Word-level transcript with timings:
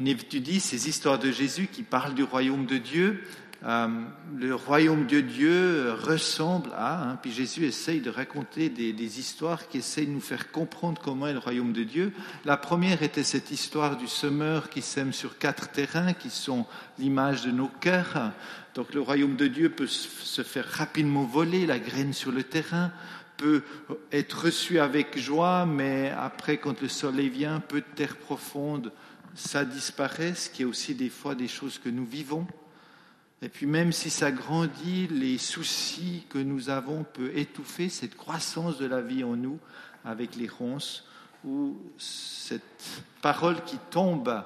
on 0.00 0.06
étudie 0.06 0.60
ces 0.60 0.88
histoires 0.88 1.18
de 1.18 1.30
Jésus 1.30 1.68
qui 1.70 1.82
parlent 1.82 2.14
du 2.14 2.22
royaume 2.22 2.66
de 2.66 2.78
Dieu, 2.78 3.22
euh, 3.62 3.88
le 4.38 4.54
royaume 4.54 5.06
de 5.06 5.20
Dieu 5.20 5.92
ressemble 5.92 6.70
à, 6.74 7.02
hein, 7.02 7.18
puis 7.20 7.30
Jésus 7.30 7.66
essaye 7.66 8.00
de 8.00 8.08
raconter 8.08 8.70
des, 8.70 8.94
des, 8.94 9.18
histoires 9.18 9.68
qui 9.68 9.78
essayent 9.78 10.06
de 10.06 10.12
nous 10.12 10.20
faire 10.20 10.50
comprendre 10.50 10.98
comment 11.02 11.26
est 11.26 11.34
le 11.34 11.38
royaume 11.40 11.74
de 11.74 11.84
Dieu. 11.84 12.12
La 12.46 12.56
première 12.56 13.02
était 13.02 13.22
cette 13.22 13.50
histoire 13.50 13.98
du 13.98 14.06
semeur 14.06 14.70
qui 14.70 14.80
sème 14.80 15.12
sur 15.12 15.36
quatre 15.36 15.68
terrains 15.68 16.14
qui 16.14 16.30
sont 16.30 16.64
l'image 16.98 17.44
de 17.44 17.50
nos 17.50 17.68
cœurs. 17.68 18.32
Donc 18.74 18.94
le 18.94 19.02
royaume 19.02 19.36
de 19.36 19.48
Dieu 19.48 19.68
peut 19.68 19.88
se 19.88 20.42
faire 20.42 20.66
rapidement 20.66 21.24
voler, 21.24 21.66
la 21.66 21.78
graine 21.78 22.14
sur 22.14 22.32
le 22.32 22.44
terrain 22.44 22.92
peut 23.40 23.62
être 24.12 24.44
reçu 24.44 24.80
avec 24.80 25.18
joie, 25.18 25.64
mais 25.64 26.12
après, 26.14 26.58
quand 26.58 26.82
le 26.82 26.88
soleil 26.88 27.30
vient, 27.30 27.60
peu 27.60 27.80
de 27.80 27.86
terre 27.94 28.16
profonde, 28.16 28.92
ça 29.34 29.64
disparaît, 29.64 30.34
ce 30.34 30.50
qui 30.50 30.62
est 30.62 30.66
aussi 30.66 30.94
des 30.94 31.08
fois 31.08 31.34
des 31.34 31.48
choses 31.48 31.78
que 31.78 31.88
nous 31.88 32.04
vivons. 32.04 32.46
Et 33.42 33.48
puis 33.48 33.66
même 33.66 33.92
si 33.92 34.10
ça 34.10 34.30
grandit, 34.30 35.08
les 35.08 35.38
soucis 35.38 36.24
que 36.28 36.38
nous 36.38 36.68
avons 36.68 37.04
peuvent 37.04 37.36
étouffer 37.36 37.88
cette 37.88 38.16
croissance 38.16 38.78
de 38.78 38.86
la 38.86 39.00
vie 39.00 39.24
en 39.24 39.36
nous 39.36 39.58
avec 40.04 40.36
les 40.36 40.48
ronces 40.48 41.06
ou 41.44 41.78
cette 41.96 43.02
parole 43.22 43.64
qui 43.64 43.78
tombe 43.90 44.42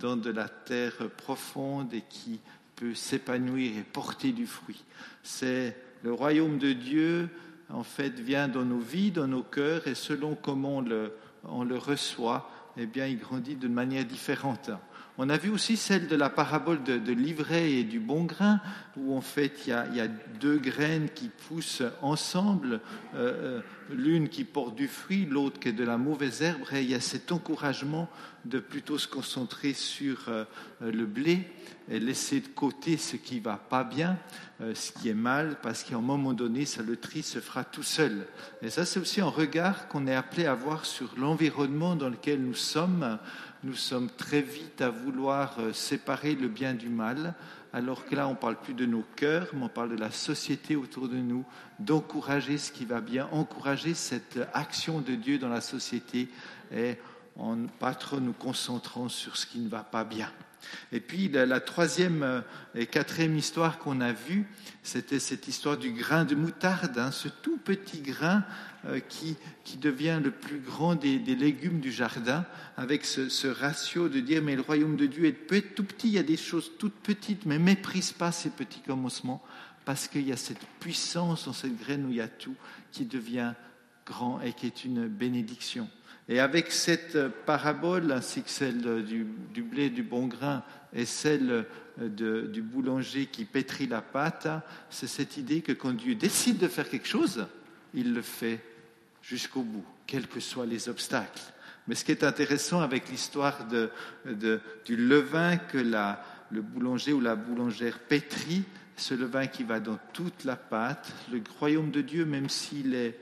dans 0.00 0.16
de 0.16 0.30
la 0.30 0.48
terre 0.48 1.10
profonde 1.16 1.92
et 1.92 2.04
qui 2.08 2.40
peut 2.76 2.94
s'épanouir 2.94 3.78
et 3.78 3.82
porter 3.82 4.32
du 4.32 4.46
fruit. 4.46 4.84
C'est 5.22 5.76
le 6.02 6.12
royaume 6.12 6.58
de 6.58 6.72
Dieu, 6.72 7.28
en 7.70 7.82
fait, 7.82 8.20
vient 8.20 8.48
dans 8.48 8.64
nos 8.64 8.78
vies, 8.78 9.10
dans 9.10 9.26
nos 9.26 9.42
cœurs, 9.42 9.88
et 9.88 9.94
selon 9.94 10.36
comment 10.36 10.76
on 10.76 10.80
le, 10.82 11.12
on 11.44 11.64
le 11.64 11.78
reçoit, 11.78 12.50
eh 12.76 12.86
bien, 12.86 13.06
il 13.06 13.18
grandit 13.18 13.56
d'une 13.56 13.72
manière 13.72 14.04
différente. 14.04 14.70
On 15.18 15.30
a 15.30 15.38
vu 15.38 15.48
aussi 15.48 15.78
celle 15.78 16.08
de 16.08 16.16
la 16.16 16.28
parabole 16.28 16.82
de, 16.82 17.12
l'ivraie 17.12 17.72
et 17.72 17.84
du 17.84 18.00
bon 18.00 18.24
grain, 18.24 18.60
où 18.98 19.16
en 19.16 19.22
fait 19.22 19.66
il 19.66 19.70
y 19.70 20.00
a, 20.00 20.08
deux 20.40 20.58
graines 20.58 21.08
qui 21.14 21.30
poussent 21.48 21.82
ensemble, 22.02 22.80
euh, 23.14 23.60
euh, 23.60 23.60
l'une 23.90 24.28
qui 24.28 24.44
porte 24.44 24.74
du 24.74 24.88
fruit, 24.88 25.24
l'autre 25.24 25.58
qui 25.58 25.68
est 25.68 25.72
de 25.72 25.84
la 25.84 25.96
mauvaise 25.96 26.42
herbe, 26.42 26.60
et 26.72 26.82
il 26.82 26.90
y 26.90 26.94
a 26.94 27.00
cet 27.00 27.32
encouragement 27.32 28.10
de 28.44 28.58
plutôt 28.58 28.98
se 28.98 29.08
concentrer 29.08 29.72
sur 29.72 30.28
euh, 30.28 30.44
le 30.80 31.06
blé 31.06 31.48
et 31.88 31.98
laisser 31.98 32.40
de 32.40 32.48
côté 32.48 32.98
ce 32.98 33.16
qui 33.16 33.40
va 33.40 33.56
pas 33.56 33.84
bien, 33.84 34.18
ce 34.74 34.90
qui 34.90 35.08
est 35.08 35.14
mal, 35.14 35.56
parce 35.62 35.84
qu'à 35.84 35.94
un 35.94 36.00
moment 36.00 36.32
donné, 36.32 36.64
ça, 36.64 36.82
le 36.82 36.96
tri 36.96 37.22
se 37.22 37.38
fera 37.38 37.62
tout 37.62 37.84
seul. 37.84 38.26
Et 38.60 38.70
ça, 38.70 38.84
c'est 38.84 38.98
aussi 38.98 39.20
un 39.20 39.28
regard 39.28 39.86
qu'on 39.86 40.08
est 40.08 40.14
appelé 40.14 40.46
à 40.46 40.52
avoir 40.52 40.84
sur 40.84 41.14
l'environnement 41.16 41.94
dans 41.94 42.08
lequel 42.08 42.40
nous 42.42 42.54
sommes 42.54 43.18
nous 43.64 43.74
sommes 43.74 44.08
très 44.10 44.42
vite 44.42 44.80
à 44.80 44.90
vouloir 44.90 45.56
euh, 45.58 45.72
séparer 45.72 46.34
le 46.34 46.48
bien 46.48 46.74
du 46.74 46.88
mal, 46.88 47.34
alors 47.72 48.06
que 48.06 48.14
là, 48.14 48.26
on 48.26 48.32
ne 48.32 48.36
parle 48.36 48.56
plus 48.56 48.74
de 48.74 48.86
nos 48.86 49.04
cœurs, 49.16 49.48
mais 49.52 49.64
on 49.64 49.68
parle 49.68 49.90
de 49.90 50.00
la 50.00 50.10
société 50.10 50.76
autour 50.76 51.08
de 51.08 51.16
nous, 51.16 51.44
d'encourager 51.78 52.58
ce 52.58 52.72
qui 52.72 52.84
va 52.84 53.00
bien, 53.00 53.28
encourager 53.32 53.94
cette 53.94 54.38
action 54.54 55.00
de 55.00 55.14
Dieu 55.14 55.38
dans 55.38 55.48
la 55.48 55.60
société 55.60 56.28
et 56.74 56.96
en 57.38 57.66
pas 57.66 57.94
trop 57.94 58.20
nous 58.20 58.32
concentrant 58.32 59.08
sur 59.08 59.36
ce 59.36 59.46
qui 59.46 59.58
ne 59.58 59.68
va 59.68 59.82
pas 59.82 60.04
bien. 60.04 60.30
Et 60.92 61.00
puis 61.00 61.28
la, 61.28 61.60
troisième 61.60 62.22
euh, 62.22 62.40
et 62.74 62.86
quatrième 62.86 63.36
histoire 63.36 63.78
qu'on 63.78 64.00
a 64.00 64.12
vue, 64.12 64.46
c'était 64.82 65.18
cette 65.18 65.48
histoire 65.48 65.76
du 65.76 65.92
grain 65.92 66.24
de 66.24 66.34
moutarde, 66.34 66.98
hein, 66.98 67.10
ce 67.10 67.28
tout 67.28 67.58
petit 67.58 68.00
grain 68.00 68.44
euh, 68.86 69.00
qui, 69.00 69.36
devient 69.78 70.20
le 70.22 70.30
plus 70.30 70.58
grand 70.58 70.94
des, 70.94 71.18
légumes 71.18 71.80
du 71.80 71.92
jardin, 71.92 72.44
avec 72.76 73.04
ce, 73.04 73.46
ratio 73.46 74.08
de 74.08 74.20
dire, 74.20 74.42
mais 74.42 74.56
le 74.56 74.62
royaume 74.62 74.96
de 74.96 75.06
Dieu 75.06 75.26
est, 75.26 75.74
tout 75.74 75.84
petit, 75.84 76.08
il 76.08 76.14
y 76.14 76.18
a 76.18 76.22
des 76.22 76.36
choses 76.36 76.72
toutes 76.78 76.94
petites, 76.94 77.46
mais 77.46 77.58
méprise 77.58 78.12
pas 78.12 78.32
ces 78.32 78.50
petits 78.50 78.80
commencements, 78.80 79.42
parce 79.84 80.08
qu'il 80.08 80.26
y 80.26 80.32
a 80.32 80.36
cette 80.36 80.64
puissance 80.80 81.46
dans 81.46 81.52
cette 81.52 81.78
graine 81.78 82.06
où 82.06 82.10
il 82.10 82.16
y 82.16 82.20
a 82.20 82.28
tout 82.28 82.56
qui 82.92 83.04
devient 83.04 83.52
grand 84.06 84.40
et 84.40 84.52
qui 84.52 84.66
est 84.66 84.84
une 84.84 85.08
bénédiction. 85.08 85.88
Et 86.28 86.40
avec 86.40 86.72
cette 86.72 87.28
parabole, 87.46 88.10
ainsi 88.10 88.42
que 88.42 88.50
celle 88.50 89.04
du, 89.04 89.26
du 89.54 89.62
blé 89.62 89.90
du 89.90 90.02
bon 90.02 90.26
grain 90.26 90.64
et 90.92 91.04
celle 91.04 91.66
de, 91.98 92.42
du 92.42 92.62
boulanger 92.62 93.26
qui 93.26 93.44
pétrit 93.44 93.86
la 93.86 94.02
pâte, 94.02 94.48
c'est 94.90 95.06
cette 95.06 95.36
idée 95.36 95.62
que 95.62 95.72
quand 95.72 95.92
Dieu 95.92 96.14
décide 96.14 96.58
de 96.58 96.68
faire 96.68 96.88
quelque 96.88 97.06
chose, 97.06 97.46
il 97.94 98.12
le 98.12 98.22
fait 98.22 98.60
jusqu'au 99.22 99.62
bout, 99.62 99.84
quels 100.06 100.26
que 100.26 100.40
soient 100.40 100.66
les 100.66 100.88
obstacles. 100.88 101.42
Mais 101.86 101.94
ce 101.94 102.04
qui 102.04 102.10
est 102.10 102.24
intéressant 102.24 102.80
avec 102.80 103.08
l'histoire 103.08 103.66
du 103.66 104.96
levain 104.96 105.56
que 105.56 105.78
la, 105.78 106.24
le 106.50 106.60
boulanger 106.62 107.12
ou 107.12 107.20
la 107.20 107.36
boulangère 107.36 108.00
pétrit, 108.00 108.64
ce 108.96 109.14
levain 109.14 109.46
qui 109.46 109.62
va 109.62 109.78
dans 109.78 109.98
toute 110.12 110.44
la 110.44 110.56
pâte, 110.56 111.12
le 111.30 111.40
royaume 111.58 111.90
de 111.90 112.00
Dieu, 112.00 112.24
même 112.24 112.48
s'il 112.48 112.94
est 112.94 113.18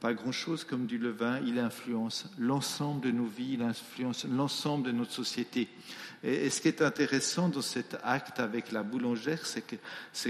pas 0.00 0.14
grand-chose 0.14 0.64
comme 0.64 0.86
du 0.86 0.98
levain, 0.98 1.40
il 1.44 1.58
influence 1.58 2.30
l'ensemble 2.38 3.00
de 3.00 3.10
nos 3.10 3.26
vies, 3.26 3.54
il 3.54 3.62
influence 3.62 4.24
l'ensemble 4.24 4.86
de 4.86 4.92
notre 4.92 5.12
société. 5.12 5.68
Et, 6.22 6.50
ce 6.50 6.60
qui 6.60 6.68
est 6.68 6.82
intéressant 6.82 7.48
dans 7.48 7.62
cet 7.62 7.96
acte 8.02 8.40
avec 8.40 8.72
la 8.72 8.82
boulangère, 8.82 9.44
c'est 9.44 9.62
que, 9.62 9.76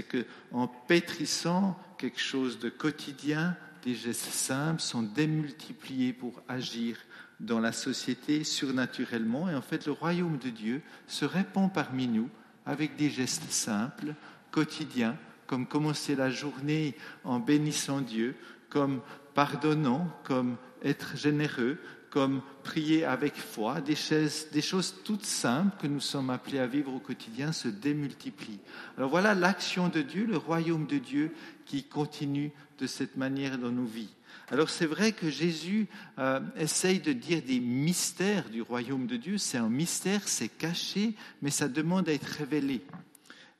que 0.01 0.25
en 0.51 0.67
pétrissant 0.67 1.79
quelque 1.97 2.19
chose 2.19 2.59
de 2.59 2.69
quotidien, 2.69 3.55
des 3.83 3.95
gestes 3.95 4.31
simples 4.31 4.81
sont 4.81 5.03
démultipliés 5.03 6.13
pour 6.13 6.41
agir 6.47 6.97
dans 7.39 7.59
la 7.59 7.71
société 7.71 8.43
surnaturellement. 8.43 9.49
Et 9.49 9.55
en 9.55 9.61
fait, 9.61 9.85
le 9.85 9.93
royaume 9.93 10.37
de 10.37 10.49
Dieu 10.49 10.81
se 11.07 11.25
répand 11.25 11.71
parmi 11.71 12.07
nous 12.07 12.29
avec 12.65 12.95
des 12.95 13.09
gestes 13.09 13.51
simples, 13.51 14.13
quotidiens, 14.51 15.17
comme 15.47 15.65
commencer 15.65 16.15
la 16.15 16.29
journée 16.29 16.95
en 17.23 17.39
bénissant 17.39 18.01
Dieu, 18.01 18.35
comme 18.69 19.01
pardonnant, 19.39 20.05
comme 20.25 20.57
être 20.83 21.15
généreux, 21.15 21.77
comme 22.09 22.41
prier 22.61 23.05
avec 23.05 23.37
foi, 23.37 23.79
des 23.79 23.95
choses, 23.95 24.95
toutes 25.05 25.23
simples 25.23 25.77
que 25.81 25.87
nous 25.87 26.01
sommes 26.01 26.29
appelés 26.29 26.59
à 26.59 26.67
vivre 26.67 26.93
au 26.93 26.99
quotidien 26.99 27.53
se 27.53 27.69
démultiplient. 27.69 28.59
Alors 28.97 29.09
voilà 29.09 29.35
l'action 29.35 29.87
de 29.87 30.01
Dieu, 30.01 30.25
le 30.25 30.35
royaume 30.35 30.87
de 30.87 30.97
Dieu 30.97 31.31
qui 31.65 31.83
continue 31.85 32.51
de 32.79 32.85
cette 32.85 33.15
manière 33.15 33.57
dans 33.57 33.71
nos 33.71 33.85
vies. 33.85 34.13
Alors 34.49 34.69
c'est 34.69 34.85
vrai 34.85 35.13
que 35.13 35.29
Jésus 35.29 35.87
euh, 36.17 36.41
essaye 36.57 36.99
de 36.99 37.13
dire 37.13 37.41
des 37.41 37.61
mystères 37.61 38.49
du 38.49 38.61
royaume 38.61 39.07
de 39.07 39.15
Dieu. 39.15 39.37
C'est 39.37 39.57
un 39.57 39.69
mystère, 39.69 40.27
c'est 40.27 40.49
caché, 40.49 41.15
mais 41.41 41.49
ça 41.49 41.69
demande 41.69 42.09
à 42.09 42.13
être 42.13 42.25
révélé. 42.25 42.81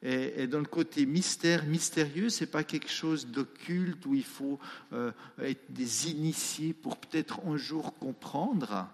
Et, 0.01 0.47
dans 0.47 0.59
le 0.59 0.65
côté 0.65 1.05
mystère, 1.05 1.65
mystérieux, 1.65 2.29
c'est 2.29 2.47
pas 2.47 2.63
quelque 2.63 2.89
chose 2.89 3.27
d'occulte 3.27 4.05
où 4.05 4.15
il 4.15 4.23
faut 4.23 4.57
euh, 4.93 5.11
être 5.41 5.71
des 5.71 6.09
initiés 6.09 6.73
pour 6.73 6.97
peut-être 6.97 7.41
un 7.45 7.57
jour 7.57 7.97
comprendre. 7.97 8.87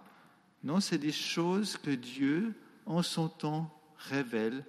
Non, 0.63 0.79
c'est 0.79 0.97
des 0.97 1.11
choses 1.11 1.77
que 1.77 1.91
Dieu, 1.91 2.55
en 2.87 3.03
son 3.03 3.29
temps, 3.29 3.71
révèle. 4.09 4.65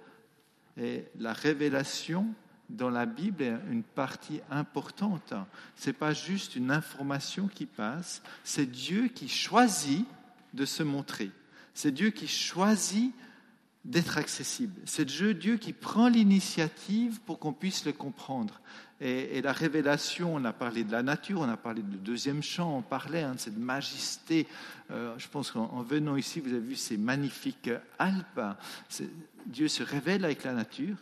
Et 0.79 1.05
la 1.17 1.33
révélation 1.33 2.27
dans 2.69 2.91
la 2.91 3.07
Bible 3.07 3.41
est 3.41 3.57
une 3.71 3.83
partie 3.83 4.41
importante. 4.51 5.33
C'est 5.75 5.93
pas 5.93 6.13
juste 6.13 6.55
une 6.55 6.69
information 6.69 7.47
qui 7.47 7.65
passe, 7.65 8.21
c'est 8.43 8.69
Dieu 8.69 9.07
qui 9.07 9.27
choisit 9.27 10.05
de 10.53 10.65
se 10.65 10.83
montrer. 10.83 11.31
C'est 11.73 11.91
Dieu 11.91 12.09
qui 12.09 12.27
choisit 12.27 13.13
d'être 13.87 14.17
accessible. 14.17 14.81
C'est 14.85 15.05
Dieu 15.05 15.57
qui 15.57 15.71
prend 15.71 16.09
l'initiative 16.09 17.21
pour 17.21 17.39
qu'on 17.39 17.53
puisse 17.53 17.85
le 17.85 17.93
comprendre. 17.93 18.61
Et, 18.99 19.41
la 19.41 19.53
révélation, 19.53 20.35
on 20.35 20.43
a 20.43 20.51
parlé 20.51 20.83
de 20.83 20.91
la 20.91 21.03
nature, 21.03 21.39
on 21.41 21.49
a 21.49 21.55
parlé 21.55 21.81
du 21.81 21.97
deuxième 21.97 22.43
chant, 22.43 22.77
on 22.77 22.81
parlait 22.81 23.21
hein, 23.21 23.35
de 23.35 23.39
cette 23.39 23.57
majesté. 23.57 24.45
Euh, 24.91 25.13
je 25.17 25.27
pense 25.29 25.51
qu'en 25.51 25.83
venant 25.83 26.17
ici, 26.17 26.41
vous 26.41 26.49
avez 26.49 26.59
vu 26.59 26.75
ces 26.75 26.97
magnifiques 26.97 27.69
Alpes. 27.97 28.41
Dieu 29.45 29.69
se 29.69 29.83
révèle 29.83 30.25
avec 30.25 30.43
la 30.43 30.53
nature. 30.53 30.97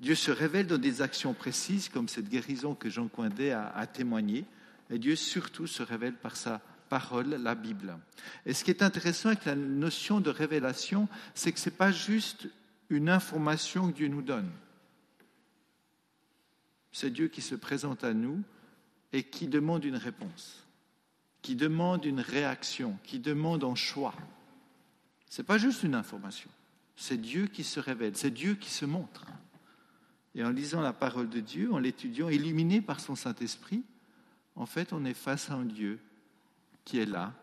Dieu 0.00 0.14
se 0.14 0.30
révèle 0.30 0.66
dans 0.66 0.78
des 0.78 1.00
actions 1.00 1.32
précises, 1.32 1.88
comme 1.88 2.08
cette 2.08 2.28
guérison 2.28 2.74
que 2.74 2.90
Jean 2.90 3.08
Coindet 3.08 3.52
a, 3.52 3.68
a 3.68 3.86
témoigné. 3.86 4.44
Et 4.90 4.98
Dieu 4.98 5.16
surtout 5.16 5.66
se 5.66 5.82
révèle 5.82 6.14
par 6.14 6.36
sa 6.36 6.60
parole, 6.88 7.28
la 7.28 7.54
Bible. 7.54 7.96
Et 8.46 8.54
ce 8.54 8.64
qui 8.64 8.70
est 8.70 8.82
intéressant 8.82 9.28
avec 9.28 9.44
la 9.44 9.54
notion 9.54 10.20
de 10.20 10.30
révélation, 10.30 11.08
c'est 11.34 11.52
que 11.52 11.60
ce 11.60 11.70
n'est 11.70 11.76
pas 11.76 11.92
juste 11.92 12.48
une 12.90 13.08
information 13.08 13.90
que 13.90 13.96
Dieu 13.96 14.08
nous 14.08 14.22
donne. 14.22 14.50
C'est 16.92 17.10
Dieu 17.10 17.28
qui 17.28 17.42
se 17.42 17.54
présente 17.54 18.04
à 18.04 18.14
nous 18.14 18.42
et 19.12 19.22
qui 19.22 19.46
demande 19.46 19.84
une 19.84 19.96
réponse, 19.96 20.64
qui 21.42 21.54
demande 21.54 22.04
une 22.04 22.20
réaction, 22.20 22.98
qui 23.04 23.18
demande 23.18 23.64
un 23.64 23.74
choix. 23.74 24.14
Ce 25.28 25.40
n'est 25.40 25.46
pas 25.46 25.58
juste 25.58 25.82
une 25.82 25.94
information, 25.94 26.50
c'est 26.96 27.20
Dieu 27.20 27.46
qui 27.46 27.64
se 27.64 27.80
révèle, 27.80 28.16
c'est 28.16 28.30
Dieu 28.30 28.54
qui 28.54 28.70
se 28.70 28.84
montre. 28.84 29.26
Et 30.34 30.44
en 30.44 30.50
lisant 30.50 30.80
la 30.80 30.92
parole 30.92 31.28
de 31.28 31.40
Dieu, 31.40 31.72
en 31.72 31.78
l'étudiant, 31.78 32.28
illuminé 32.28 32.80
par 32.80 33.00
son 33.00 33.14
Saint-Esprit, 33.14 33.82
en 34.56 34.66
fait, 34.66 34.92
on 34.92 35.04
est 35.04 35.14
face 35.14 35.50
à 35.50 35.54
un 35.54 35.64
Dieu 35.64 36.00
qui 36.88 36.98
est 36.98 37.06
là 37.06 37.34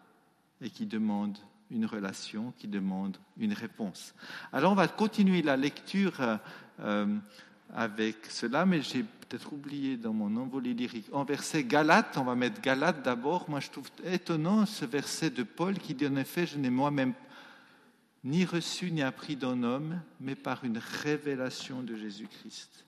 et 0.59 0.71
qui 0.71 0.87
demande 0.87 1.37
une 1.69 1.85
relation, 1.85 2.51
qui 2.57 2.67
demande 2.67 3.17
une 3.37 3.53
réponse. 3.53 4.15
Alors 4.51 4.71
on 4.71 4.75
va 4.75 4.87
continuer 4.87 5.43
la 5.43 5.55
lecture 5.55 6.39
euh, 6.79 7.17
avec 7.71 8.25
cela, 8.27 8.65
mais 8.65 8.81
j'ai 8.81 9.03
peut-être 9.03 9.53
oublié 9.53 9.97
dans 9.97 10.13
mon 10.13 10.35
envolée 10.37 10.73
lyrique. 10.73 11.07
En 11.11 11.25
verset 11.25 11.63
Galate, 11.63 12.17
on 12.17 12.23
va 12.23 12.33
mettre 12.33 12.59
Galate 12.59 13.03
d'abord. 13.03 13.47
Moi 13.47 13.59
je 13.59 13.69
trouve 13.69 13.89
étonnant 14.03 14.65
ce 14.65 14.83
verset 14.83 15.29
de 15.29 15.43
Paul 15.43 15.77
qui 15.77 15.93
dit 15.93 16.07
en 16.07 16.15
effet, 16.15 16.47
je 16.47 16.57
n'ai 16.57 16.71
moi-même 16.71 17.13
ni 18.23 18.45
reçu 18.45 18.89
ni 18.89 19.03
appris 19.03 19.35
d'un 19.35 19.61
homme, 19.61 20.01
mais 20.19 20.33
par 20.33 20.63
une 20.63 20.79
révélation 20.79 21.83
de 21.83 21.95
Jésus-Christ. 21.95 22.84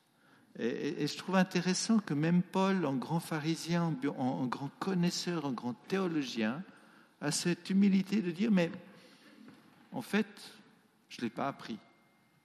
Et, 0.60 1.06
je 1.06 1.18
trouve 1.18 1.36
intéressant 1.36 2.00
que 2.00 2.14
même 2.14 2.42
Paul, 2.42 2.86
en 2.86 2.96
grand 2.96 3.20
pharisien, 3.20 3.96
en, 4.18 4.46
grand 4.48 4.72
connaisseur, 4.80 5.46
en 5.46 5.52
grand 5.52 5.74
théologien, 5.88 6.64
a 7.22 7.32
cette 7.32 7.70
humilité 7.70 8.22
de 8.22 8.32
dire, 8.32 8.52
mais 8.52 8.72
en 9.92 10.02
fait, 10.02 10.28
je 11.10 11.18
ne 11.18 11.24
l'ai 11.24 11.30
pas 11.30 11.48
appris. 11.48 11.78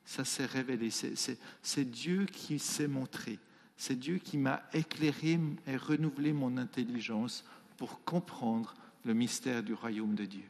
Ça 0.04 0.24
s'est 0.24 0.46
révélé. 0.46 0.90
C'est 0.90 1.90
Dieu 1.90 2.26
qui 2.26 2.58
s'est 2.58 2.88
montré. 2.88 3.38
C'est 3.76 3.98
Dieu 3.98 4.18
qui 4.18 4.36
m'a 4.36 4.62
éclairé 4.74 5.40
et 5.66 5.76
renouvelé 5.76 6.32
mon 6.32 6.56
intelligence 6.58 7.44
pour 7.76 8.04
comprendre 8.04 8.74
le 9.04 9.14
mystère 9.14 9.62
du 9.62 9.74
royaume 9.74 10.14
de 10.14 10.24
Dieu. 10.24 10.44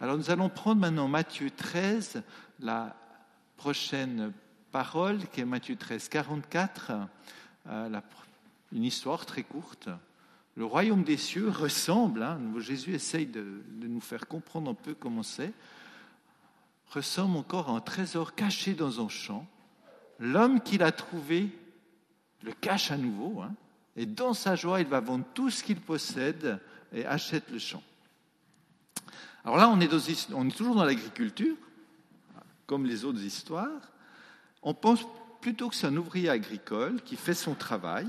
Alors 0.00 0.16
nous 0.16 0.30
allons 0.30 0.48
prendre 0.48 0.80
maintenant 0.80 1.08
Matthieu 1.08 1.50
13, 1.50 2.22
la 2.60 2.96
prochaine 3.56 4.32
parole 4.70 5.18
qui 5.32 5.40
est 5.40 5.44
Matthieu 5.44 5.76
13, 5.76 6.08
44, 6.08 6.92
euh, 7.68 8.00
une 8.72 8.84
histoire 8.84 9.26
très 9.26 9.42
courte. 9.42 9.88
Le 10.56 10.64
royaume 10.64 11.02
des 11.02 11.16
cieux 11.16 11.48
ressemble, 11.48 12.22
hein, 12.22 12.38
Jésus 12.58 12.94
essaye 12.94 13.26
de, 13.26 13.62
nous 13.80 14.00
faire 14.00 14.26
comprendre 14.26 14.70
un 14.70 14.74
peu 14.74 14.94
comment 14.94 15.22
c'est, 15.22 15.52
ressemble 16.90 17.36
encore 17.36 17.68
à 17.68 17.72
un 17.72 17.80
trésor 17.80 18.34
caché 18.34 18.74
dans 18.74 19.04
un 19.04 19.08
champ. 19.08 19.46
L'homme 20.18 20.60
qui 20.60 20.78
l'a 20.78 20.92
trouvé 20.92 21.48
le 22.42 22.52
cache 22.52 22.90
à 22.90 22.96
nouveau, 22.96 23.40
hein, 23.42 23.54
et 23.96 24.06
dans 24.06 24.34
sa 24.34 24.54
joie, 24.54 24.80
il 24.80 24.86
va 24.86 25.00
vendre 25.00 25.24
tout 25.34 25.50
ce 25.50 25.64
qu'il 25.64 25.80
possède 25.80 26.60
et 26.92 27.04
achète 27.06 27.50
le 27.50 27.58
champ. 27.58 27.82
Alors 29.44 29.56
là, 29.56 29.68
on 29.68 29.80
est 29.80 30.56
toujours 30.56 30.74
dans 30.74 30.84
l'agriculture, 30.84 31.56
comme 32.66 32.86
les 32.86 33.04
autres 33.04 33.22
histoires, 33.22 33.90
on 34.62 34.74
pense 34.74 35.06
plutôt 35.40 35.68
que 35.68 35.74
c'est 35.74 35.86
un 35.86 35.96
ouvrier 35.96 36.28
agricole 36.28 37.00
qui 37.02 37.16
fait 37.16 37.34
son 37.34 37.54
travail. 37.54 38.06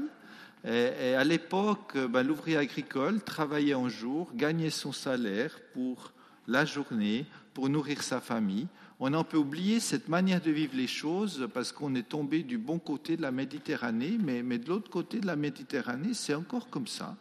Et, 0.63 1.15
à 1.15 1.24
l'époque, 1.24 1.98
ben, 1.98 2.24
l'ouvrier 2.24 2.57
agricole 2.57 3.21
travaillait 3.21 3.74
un 3.74 3.89
jour, 3.89 4.30
gagnait 4.36 4.69
son 4.69 4.92
salaire 4.92 5.57
pour 5.74 6.12
la 6.48 6.65
journée, 6.65 7.25
pour 7.53 7.69
nourrir 7.69 8.03
sa 8.03 8.21
famille. 8.21 8.68
On 9.00 9.13
a 9.13 9.18
un 9.18 9.24
peu 9.24 9.44
cette 9.80 10.09
manière 10.09 10.42
de 10.42 10.51
vivre 10.51 10.75
les 10.75 10.88
choses 10.88 11.48
parce 11.53 11.71
qu'on 11.71 11.95
est 11.95 12.07
tombé 12.07 12.44
du 12.44 12.59
bon 12.59 12.77
côté 12.77 13.18
de 13.18 13.24
la 13.24 13.31
Méditerranée, 13.31 14.18
mais, 14.19 14.44
mais 14.44 14.59
de 14.59 14.69
l'autre 14.69 14.92
côté 14.92 15.19
de 15.19 15.25
la 15.25 15.36
Méditerranée, 15.36 16.13
c'est 16.13 16.36
encore 16.36 16.69
comme 16.69 16.86
ça. 16.86 17.15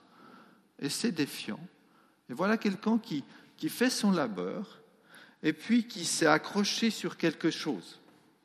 Et 0.79 0.91
c'est 0.91 1.13
défiant. 1.13 1.61
Et 2.29 2.35
voilà 2.35 2.59
quelqu'un 2.59 2.99
qui, 2.99 3.25
qui 3.57 3.71
fait 3.71 3.89
son 3.89 4.11
labeur 4.11 4.81
et 5.43 5.55
puis 5.55 5.87
qui 5.87 6.05
s'est 6.05 6.27
accroché 6.27 6.91
sur 6.91 7.17
quelque 7.17 7.51
chose. 7.51 8.01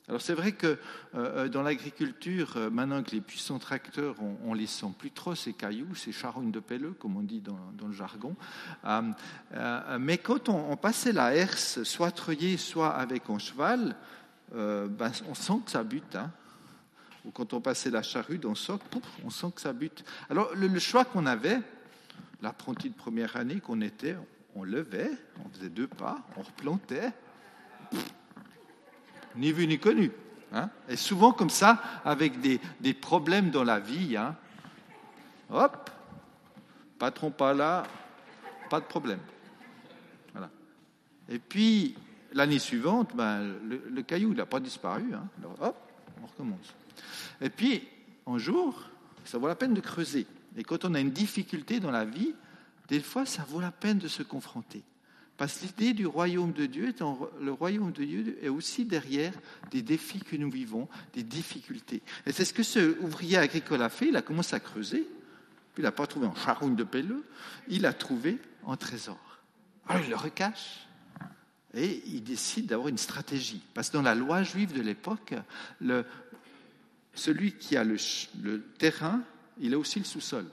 Alors 0.08 0.22
c'est 0.22 0.36
vrai 0.36 0.52
que 0.52 0.68
euh, 0.68 0.76
euh, 1.16 1.50
dans 1.50 1.64
l'agriculture, 1.64 2.58
euh, 2.58 2.70
maintenant 2.70 3.02
que 3.02 3.12
les 3.12 3.22
puissants 3.22 3.58
tracteurs, 3.58 4.16
on, 4.44 4.54
les 4.54 4.68
sent 4.68 4.94
plus 4.98 5.10
trop, 5.10 5.34
ces 5.34 5.54
cailloux, 5.54 5.96
ces 5.96 6.12
charognes 6.12 6.52
de 6.52 6.60
pelleux, 6.60 6.92
comme 6.92 7.18
on 7.18 7.24
dit 7.24 7.42
dans, 7.42 7.88
le 7.88 7.94
jargon. 7.94 8.36
mais 10.00 10.18
quand 10.20 10.50
on, 10.50 10.78
passait 10.78 11.12
la 11.12 11.34
herse, 11.34 11.82
soit 11.84 12.12
treuillée, 12.12 12.58
soit 12.58 12.90
avec 12.90 13.30
un 13.30 13.40
cheval, 13.40 13.96
ben, 14.54 15.12
on 15.28 15.34
sent 15.34 15.60
que 15.66 15.72
ça 15.72 15.84
bute. 15.84 16.16
Hein. 16.16 16.32
Ou 17.26 17.32
quand 17.32 17.54
on 17.54 17.62
passait 17.62 17.90
la 17.90 18.04
charrue 18.04 18.40
on 18.46 18.54
sent, 18.54 18.74
on 19.24 19.30
sent 19.32 19.48
que 19.56 19.62
ça 19.62 19.74
bute. 19.74 20.06
Alors 20.30 20.54
le 20.56 20.80
choix 20.80 21.06
qu'on 21.06 21.26
avait, 21.26 21.60
l'apprenti 22.44 22.92
de 22.92 22.96
première 22.96 23.36
année 23.36 23.60
qu'on 23.60 23.82
était, 23.82 24.16
on 24.54 24.64
levait, 24.64 25.12
on 25.44 25.50
faisait 25.50 25.70
deux 25.70 25.88
pas, 25.88 26.20
on 26.38 26.42
replantait 26.44 27.12
ni 29.38 29.52
vu 29.52 29.68
ni 29.68 29.80
connu. 29.80 30.12
Hein. 30.54 30.70
Et 30.88 30.96
souvent 30.96 31.32
comme 31.32 31.50
ça, 31.50 31.82
avec 32.04 32.40
des, 32.40 32.94
problèmes 32.94 33.52
dans 33.52 33.64
la 33.64 33.80
vie. 33.80 34.16
Hein. 34.16 34.36
Hop, 35.50 35.90
patron 36.98 37.32
pas 37.32 37.54
là, 37.54 37.84
pas 38.70 38.80
de 38.80 38.86
problème. 38.86 39.20
Et 41.28 41.40
puis, 41.40 41.96
l'année 42.34 42.60
suivante, 42.60 43.16
ben, 43.16 43.56
le, 43.64 44.02
caillou 44.04 44.34
n'a 44.34 44.46
pas 44.46 44.60
disparu. 44.60 45.14
Hein. 45.14 45.28
Hop, 45.60 45.76
on 46.22 46.28
recommence. 46.28 46.76
Et 47.42 47.50
puis, 47.50 47.88
un 48.28 48.38
jour, 48.38 48.80
ça 49.24 49.38
vaut 49.38 49.48
la 49.48 49.56
peine 49.56 49.74
de 49.74 49.82
creuser. 49.82 50.28
Et 50.56 50.64
quand 50.64 50.86
on 50.86 50.94
a 50.94 51.00
une 51.00 51.12
difficulté 51.12 51.80
dans 51.80 51.92
la 51.92 52.06
vie, 52.06 52.34
des 52.88 53.00
fois, 53.00 53.26
ça 53.26 53.44
vaut 53.44 53.60
la 53.60 53.72
peine 53.72 53.98
de 53.98 54.08
se 54.08 54.24
confronter. 54.24 54.84
Parce 55.38 55.58
que 55.58 55.66
l'idée 55.66 55.94
du 55.94 56.06
royaume 56.06 56.54
de 56.54 56.66
Dieu, 56.66 56.94
le 57.42 57.52
royaume 57.52 57.92
de 57.92 58.06
Dieu 58.06 58.38
est 58.42 58.48
aussi 58.48 58.86
derrière 58.86 59.34
des 59.70 59.82
défis 59.82 60.22
que 60.22 60.38
nous 60.38 60.50
vivons, 60.50 60.88
des 61.14 61.24
difficultés. 61.24 62.02
Et 62.26 62.32
c'est 62.32 62.46
ce 62.46 62.54
que 62.54 62.64
ce 62.64 62.98
ouvrier 63.02 63.38
agricole 63.38 63.82
a 63.82 63.90
fait. 63.90 64.08
Il 64.08 64.16
a 64.16 64.22
commencé 64.22 64.56
à 64.56 64.62
creuser, 64.62 65.06
puis 65.74 65.82
il 65.82 65.84
n'a 65.84 65.92
pas 65.92 66.08
trouvé 66.08 66.28
un 66.28 66.36
charogne 66.36 66.76
de 66.76 66.86
pelleux, 66.86 67.26
il 67.68 67.86
a 67.86 67.92
trouvé 67.92 68.38
un 68.66 68.78
trésor. 68.78 69.20
Alors 69.88 70.04
il 70.04 70.10
le 70.10 70.16
recache 70.16 70.88
et 71.74 72.02
il 72.08 72.24
décide 72.24 72.68
d'avoir 72.68 72.88
une 72.88 72.98
stratégie. 72.98 73.62
Parce 73.74 73.90
que 73.90 73.98
dans 73.98 74.04
la 74.04 74.16
loi 74.16 74.42
juive 74.44 74.74
de 74.74 74.82
l'époque, 74.82 75.34
celui 77.14 77.52
qui 77.52 77.76
a 77.76 77.84
le 77.84 78.62
terrain, 78.78 79.22
il 79.60 79.74
a 79.74 79.78
aussi 79.78 80.00
le 80.00 80.06
sous-sol. 80.06 80.46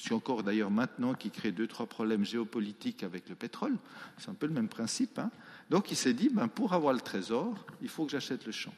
C'est 0.00 0.14
encore 0.14 0.42
d'ailleurs 0.42 0.70
maintenant 0.70 1.12
qui 1.12 1.30
crée 1.30 1.52
deux, 1.52 1.66
trois 1.66 1.86
problèmes 1.86 2.24
géopolitiques 2.24 3.02
avec 3.02 3.28
le 3.28 3.34
pétrole. 3.34 3.76
C'est 4.16 4.30
un 4.30 4.34
peu 4.34 4.46
le 4.46 4.54
même 4.54 4.68
principe. 4.68 5.18
Hein. 5.18 5.30
Donc 5.68 5.90
il 5.90 5.96
s'est 5.96 6.14
dit, 6.14 6.30
ben, 6.30 6.48
pour 6.48 6.72
avoir 6.72 6.94
le 6.94 7.00
trésor, 7.00 7.54
il 7.82 7.88
faut 7.88 8.06
que 8.06 8.12
j'achète 8.12 8.46
le 8.46 8.52
champ. 8.52 8.72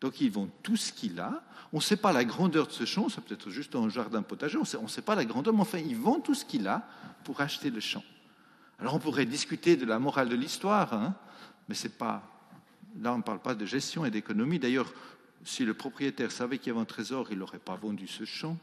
Donc 0.00 0.20
ils 0.20 0.30
vont 0.30 0.48
tout 0.62 0.76
ce 0.76 0.92
qu'il 0.92 1.20
a. 1.20 1.42
On 1.72 1.78
ne 1.78 1.82
sait 1.82 1.96
pas 1.96 2.12
la 2.12 2.24
grandeur 2.24 2.66
de 2.66 2.72
ce 2.72 2.86
champ, 2.86 3.10
c'est 3.10 3.22
peut-être 3.22 3.50
juste 3.50 3.76
un 3.76 3.90
jardin 3.90 4.22
potager, 4.22 4.56
on 4.56 4.82
ne 4.82 4.88
sait 4.88 5.02
pas 5.02 5.14
la 5.14 5.26
grandeur, 5.26 5.52
mais 5.52 5.60
enfin, 5.60 5.78
ils 5.78 5.96
vendent 5.96 6.22
tout 6.22 6.34
ce 6.34 6.46
qu'il 6.46 6.66
a 6.66 6.88
pour 7.24 7.40
acheter 7.42 7.68
le 7.68 7.80
champ. 7.80 8.04
Alors 8.78 8.94
on 8.94 8.98
pourrait 8.98 9.26
discuter 9.26 9.76
de 9.76 9.84
la 9.84 9.98
morale 9.98 10.30
de 10.30 10.36
l'histoire, 10.36 10.94
hein, 10.94 11.14
mais 11.68 11.74
c'est 11.74 11.98
pas. 11.98 12.22
Là, 13.00 13.12
on 13.12 13.18
ne 13.18 13.22
parle 13.22 13.40
pas 13.40 13.54
de 13.54 13.66
gestion 13.66 14.06
et 14.06 14.10
d'économie. 14.10 14.58
D'ailleurs, 14.58 14.92
si 15.44 15.64
le 15.64 15.74
propriétaire 15.74 16.32
savait 16.32 16.58
qu'il 16.58 16.68
y 16.68 16.70
avait 16.70 16.80
un 16.80 16.86
trésor, 16.86 17.28
il 17.30 17.38
n'aurait 17.38 17.58
pas 17.58 17.76
vendu 17.76 18.08
ce 18.08 18.24
champ. 18.24 18.56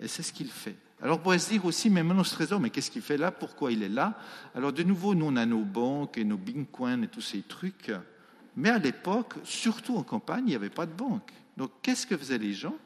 Et 0.00 0.08
c'est 0.08 0.22
ce 0.22 0.32
qu'il 0.32 0.50
fait. 0.50 0.76
Alors 1.00 1.18
on 1.18 1.20
pourrait 1.20 1.38
se 1.38 1.50
dire 1.50 1.64
aussi, 1.64 1.90
mais 1.90 2.02
maintenant 2.02 2.24
ce 2.24 2.34
trésor, 2.34 2.60
mais 2.60 2.70
qu'est-ce 2.70 2.90
qu'il 2.90 3.02
fait 3.02 3.16
là? 3.16 3.30
Pourquoi 3.30 3.72
il 3.72 3.82
est 3.82 3.88
là? 3.88 4.18
Alors 4.54 4.72
de 4.72 4.82
nouveau, 4.82 5.14
nous 5.14 5.26
on 5.26 5.36
a 5.36 5.46
nos 5.46 5.64
banques 5.64 6.18
et 6.18 6.24
nos 6.24 6.36
bitcoins 6.36 7.04
et 7.04 7.08
tous 7.08 7.20
ces 7.20 7.42
trucs. 7.42 7.92
Mais 8.56 8.70
à 8.70 8.78
l'époque, 8.78 9.34
surtout 9.44 9.96
en 9.96 10.02
campagne, 10.02 10.44
il 10.46 10.50
n'y 10.50 10.56
avait 10.56 10.70
pas 10.70 10.86
de 10.86 10.92
banque. 10.92 11.32
Donc 11.56 11.70
qu'est-ce 11.82 12.06
que 12.06 12.16
faisaient 12.16 12.38
les 12.38 12.52
gens? 12.52 12.76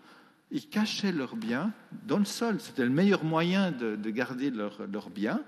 Ils 0.51 0.69
cachaient 0.69 1.13
leurs 1.13 1.37
biens 1.37 1.73
dans 2.07 2.19
le 2.19 2.27
sol. 2.27 2.61
C'était 2.61 2.85
le 2.85 2.91
meilleur 2.91 3.25
moyen 3.25 3.73
de, 3.73 4.11
garder 4.11 4.51
leurs 4.51 5.09
biens. 5.09 5.41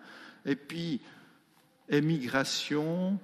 Et 0.47 0.57
puis, 0.57 1.03
émigration, 1.91 3.19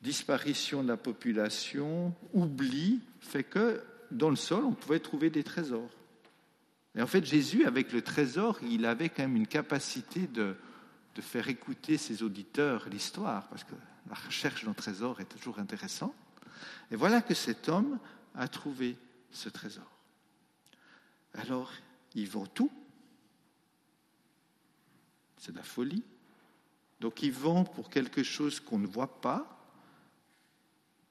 disparition 0.00 0.82
de 0.82 0.88
la 0.88 0.96
population, 0.96 2.14
oubli, 2.32 3.00
fait 3.20 3.44
que 3.44 3.82
dans 4.10 4.30
le 4.30 4.36
sol, 4.36 4.64
on 4.64 4.72
pouvait 4.72 5.00
trouver 5.00 5.30
des 5.30 5.42
trésors. 5.42 5.90
Et 6.94 7.02
en 7.02 7.06
fait, 7.06 7.24
Jésus, 7.24 7.64
avec 7.64 7.92
le 7.92 8.02
trésor, 8.02 8.58
il 8.62 8.84
avait 8.84 9.08
quand 9.08 9.22
même 9.22 9.36
une 9.36 9.46
capacité 9.46 10.26
de, 10.26 10.56
de 11.14 11.22
faire 11.22 11.48
écouter 11.48 11.96
ses 11.96 12.22
auditeurs 12.22 12.88
l'histoire, 12.88 13.48
parce 13.48 13.64
que 13.64 13.74
la 14.08 14.14
recherche 14.14 14.64
d'un 14.64 14.74
trésor 14.74 15.20
est 15.20 15.26
toujours 15.26 15.58
intéressant. 15.58 16.14
Et 16.90 16.96
voilà 16.96 17.22
que 17.22 17.34
cet 17.34 17.68
homme 17.68 17.98
a 18.34 18.48
trouvé 18.48 18.96
ce 19.30 19.48
trésor. 19.48 19.90
Alors, 21.34 21.72
ils 22.14 22.28
vont 22.28 22.46
tout. 22.46 22.70
C'est 25.38 25.52
de 25.52 25.56
la 25.56 25.62
folie. 25.62 26.02
Donc, 27.00 27.22
ils 27.22 27.32
vont 27.32 27.64
pour 27.64 27.90
quelque 27.90 28.22
chose 28.22 28.60
qu'on 28.60 28.78
ne 28.78 28.86
voit 28.86 29.20
pas. 29.20 29.58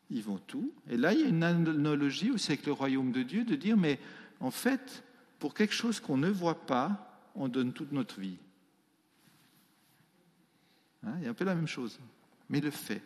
Ils 0.09 0.23
vont 0.23 0.37
tout. 0.37 0.73
Et 0.89 0.97
là, 0.97 1.13
il 1.13 1.21
y 1.21 1.23
a 1.23 1.27
une 1.27 1.43
analogie 1.43 2.31
aussi 2.31 2.51
avec 2.51 2.65
le 2.65 2.71
royaume 2.71 3.11
de 3.11 3.23
Dieu 3.23 3.43
de 3.43 3.55
dire, 3.55 3.77
mais 3.77 3.99
en 4.39 4.51
fait, 4.51 5.03
pour 5.41 5.55
quelque 5.55 5.73
chose 5.73 5.99
qu'on 5.99 6.17
ne 6.17 6.29
voit 6.29 6.67
pas, 6.67 7.19
on 7.33 7.47
donne 7.47 7.73
toute 7.73 7.91
notre 7.91 8.19
vie. 8.19 8.37
Hein, 11.03 11.13
il 11.17 11.23
y 11.23 11.27
a 11.27 11.31
un 11.31 11.33
peu 11.33 11.45
la 11.45 11.55
même 11.55 11.67
chose, 11.67 11.99
mais 12.47 12.59
il 12.59 12.63
le 12.63 12.69
fait. 12.69 13.01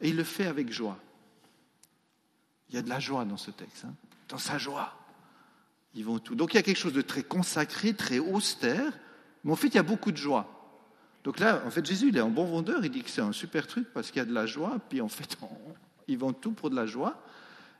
Et 0.00 0.10
il 0.10 0.16
le 0.16 0.22
fait 0.22 0.46
avec 0.46 0.72
joie. 0.72 0.96
Il 2.68 2.76
y 2.76 2.78
a 2.78 2.82
de 2.82 2.88
la 2.88 3.00
joie 3.00 3.24
dans 3.24 3.36
ce 3.36 3.50
texte, 3.50 3.84
hein. 3.84 3.94
dans 4.28 4.38
sa 4.38 4.58
joie. 4.58 4.94
Ils 5.94 6.04
vont 6.04 6.20
tout. 6.20 6.36
Donc 6.36 6.54
il 6.54 6.56
y 6.56 6.60
a 6.60 6.62
quelque 6.62 6.78
chose 6.78 6.92
de 6.92 7.02
très 7.02 7.24
consacré, 7.24 7.92
très 7.94 8.20
austère, 8.20 8.96
mais 9.42 9.50
en 9.50 9.56
fait 9.56 9.66
il 9.66 9.74
y 9.74 9.78
a 9.78 9.82
beaucoup 9.82 10.12
de 10.12 10.16
joie. 10.16 10.54
Donc 11.24 11.40
là, 11.40 11.64
en 11.66 11.70
fait, 11.70 11.84
Jésus, 11.84 12.10
il 12.10 12.16
est 12.16 12.20
un 12.20 12.28
bon 12.28 12.44
vendeur, 12.44 12.84
il 12.84 12.92
dit 12.92 13.02
que 13.02 13.10
c'est 13.10 13.20
un 13.20 13.32
super 13.32 13.66
truc 13.66 13.92
parce 13.92 14.12
qu'il 14.12 14.18
y 14.18 14.22
a 14.22 14.24
de 14.24 14.32
la 14.32 14.46
joie, 14.46 14.78
puis 14.88 15.00
en 15.00 15.08
fait, 15.08 15.36
ils 16.06 16.16
vendent 16.16 16.40
tout 16.40 16.52
pour 16.52 16.70
de 16.70 16.76
la 16.76 16.86
joie. 16.86 17.20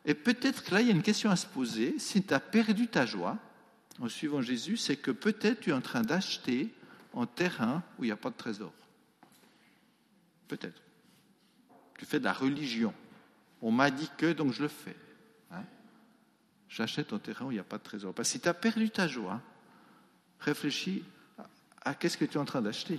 Et 0.08 0.14
peut-être 0.14 0.64
que 0.64 0.72
là, 0.74 0.80
il 0.80 0.86
y 0.86 0.90
a 0.90 0.94
une 0.94 1.02
question 1.02 1.30
à 1.30 1.36
se 1.36 1.46
poser. 1.46 1.98
Si 1.98 2.22
tu 2.22 2.32
as 2.32 2.40
perdu 2.40 2.88
ta 2.88 3.04
joie, 3.04 3.36
en 4.00 4.08
suivant 4.08 4.40
Jésus, 4.40 4.78
c'est 4.78 4.96
que 4.96 5.10
peut-être 5.10 5.60
tu 5.60 5.70
es 5.70 5.74
en 5.74 5.82
train 5.82 6.00
d'acheter 6.00 6.72
un 7.14 7.26
terrain 7.26 7.82
où 7.98 8.04
il 8.04 8.06
n'y 8.06 8.12
a 8.12 8.16
pas 8.16 8.30
de 8.30 8.34
trésor. 8.34 8.72
Peut-être. 10.48 10.80
Tu 11.98 12.06
fais 12.06 12.18
de 12.18 12.24
la 12.24 12.32
religion. 12.32 12.94
On 13.60 13.70
m'a 13.70 13.90
dit 13.90 14.08
que, 14.16 14.32
donc 14.32 14.54
je 14.54 14.62
le 14.62 14.68
fais. 14.68 14.96
Hein. 15.50 15.64
J'achète 16.70 17.12
un 17.12 17.18
terrain 17.18 17.44
où 17.44 17.50
il 17.50 17.56
n'y 17.56 17.60
a 17.60 17.64
pas 17.64 17.76
de 17.76 17.82
trésor. 17.82 18.14
Parce 18.14 18.30
que 18.30 18.32
si 18.32 18.40
tu 18.40 18.48
as 18.48 18.54
perdu 18.54 18.88
ta 18.88 19.08
joie, 19.08 19.42
réfléchis 20.40 21.04
à 21.82 21.94
qu'est-ce 21.94 22.16
que 22.16 22.24
tu 22.24 22.38
es 22.38 22.40
en 22.40 22.46
train 22.46 22.62
d'acheter. 22.62 22.98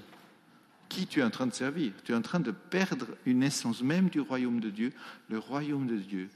Qui 0.89 1.07
tu 1.07 1.21
es 1.21 1.23
en 1.23 1.31
train 1.31 1.47
de 1.47 1.53
servir 1.55 1.91
Tu 2.03 2.11
es 2.11 2.15
en 2.15 2.21
train 2.21 2.39
de 2.39 2.51
perdre 2.51 3.07
une 3.25 3.41
essence 3.41 3.81
même 3.81 4.09
du 4.09 4.19
royaume 4.19 4.59
de 4.59 4.69
Dieu. 4.69 4.93
Le 5.27 5.39
royaume 5.39 5.87
de 5.87 5.97
Dieu, 5.97 6.29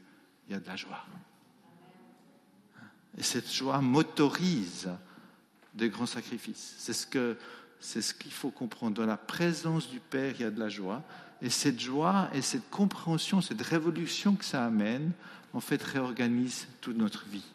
il 0.47 0.53
y 0.53 0.55
a 0.55 0.59
de 0.59 0.67
la 0.67 0.75
joie. 0.75 1.05
Et 3.17 3.23
cette 3.23 3.51
joie 3.51 3.79
motorise 3.81 4.89
de 5.73 5.87
grands 5.87 6.05
sacrifices. 6.05 6.75
C'est 6.77 6.93
ce 6.93 7.37
ce 7.79 8.13
qu'il 8.13 8.31
faut 8.31 8.49
comprendre. 8.49 8.95
Dans 8.95 9.05
la 9.05 9.17
présence 9.17 9.89
du 9.89 9.99
Père, 9.99 10.33
il 10.35 10.41
y 10.41 10.45
a 10.45 10.51
de 10.51 10.59
la 10.59 10.69
joie. 10.69 11.03
Et 11.41 11.49
cette 11.49 11.79
joie 11.79 12.29
et 12.33 12.41
cette 12.41 12.69
compréhension, 12.69 13.41
cette 13.41 13.61
révolution 13.61 14.35
que 14.35 14.45
ça 14.45 14.65
amène, 14.65 15.11
en 15.51 15.59
fait, 15.59 15.83
réorganise 15.83 16.67
toute 16.79 16.97
notre 16.97 17.25
vie. 17.25 17.45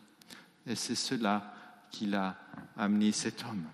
Et 0.67 0.75
c'est 0.75 0.95
cela 0.95 1.55
qui 1.91 2.15
a 2.15 2.37
amené 2.77 3.13
cet 3.13 3.43
homme. 3.45 3.65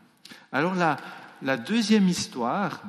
Alors 0.53 0.75
la, 0.77 0.97
la 1.43 1.57
deuxième 1.57 2.09
histoire, 2.09 2.81